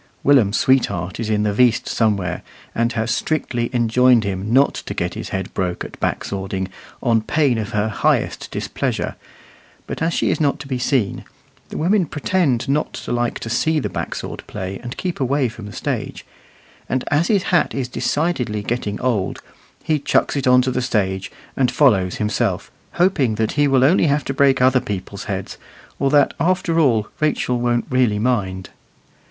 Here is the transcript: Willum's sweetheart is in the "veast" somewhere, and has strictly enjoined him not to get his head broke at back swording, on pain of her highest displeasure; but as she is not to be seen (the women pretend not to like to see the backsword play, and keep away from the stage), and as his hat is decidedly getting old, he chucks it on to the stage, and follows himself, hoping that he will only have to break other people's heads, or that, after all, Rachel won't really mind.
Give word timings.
Willum's 0.23 0.57
sweetheart 0.57 1.19
is 1.19 1.29
in 1.29 1.43
the 1.43 1.53
"veast" 1.53 1.87
somewhere, 1.87 2.41
and 2.73 2.93
has 2.93 3.11
strictly 3.11 3.69
enjoined 3.71 4.23
him 4.23 4.51
not 4.51 4.73
to 4.73 4.95
get 4.95 5.13
his 5.13 5.29
head 5.29 5.53
broke 5.53 5.83
at 5.85 5.99
back 5.99 6.23
swording, 6.25 6.69
on 7.03 7.21
pain 7.21 7.59
of 7.59 7.69
her 7.69 7.87
highest 7.87 8.49
displeasure; 8.49 9.15
but 9.85 10.01
as 10.01 10.11
she 10.15 10.31
is 10.31 10.41
not 10.41 10.57
to 10.59 10.67
be 10.67 10.79
seen 10.79 11.23
(the 11.69 11.77
women 11.77 12.07
pretend 12.07 12.67
not 12.67 12.93
to 12.93 13.11
like 13.11 13.37
to 13.41 13.47
see 13.47 13.77
the 13.77 13.91
backsword 13.91 14.39
play, 14.47 14.79
and 14.81 14.97
keep 14.97 15.19
away 15.19 15.47
from 15.47 15.67
the 15.67 15.71
stage), 15.71 16.25
and 16.89 17.03
as 17.11 17.27
his 17.27 17.43
hat 17.43 17.75
is 17.75 17.87
decidedly 17.87 18.63
getting 18.63 18.99
old, 19.01 19.39
he 19.83 19.99
chucks 19.99 20.35
it 20.35 20.47
on 20.47 20.63
to 20.63 20.71
the 20.71 20.81
stage, 20.81 21.31
and 21.55 21.69
follows 21.69 22.15
himself, 22.15 22.71
hoping 22.93 23.35
that 23.35 23.51
he 23.51 23.67
will 23.67 23.83
only 23.83 24.07
have 24.07 24.25
to 24.25 24.33
break 24.33 24.63
other 24.63 24.81
people's 24.81 25.25
heads, 25.25 25.59
or 25.99 26.09
that, 26.09 26.33
after 26.39 26.79
all, 26.79 27.07
Rachel 27.19 27.59
won't 27.59 27.85
really 27.91 28.17
mind. 28.17 28.71